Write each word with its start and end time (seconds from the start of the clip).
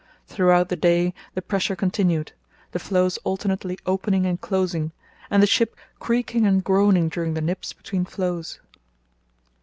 Throughout 0.25 0.69
the 0.69 0.75
day 0.75 1.13
the 1.35 1.43
pressure 1.43 1.75
continued, 1.75 2.31
the 2.71 2.79
floes 2.79 3.19
alternately 3.23 3.77
opening 3.85 4.25
and 4.25 4.41
closing, 4.41 4.93
and 5.29 5.43
the 5.43 5.45
ship 5.45 5.75
creaking 5.99 6.43
and 6.47 6.63
groaning 6.63 7.07
during 7.07 7.35
the 7.35 7.39
nips 7.41 7.71
between 7.71 8.05
floes. 8.05 8.59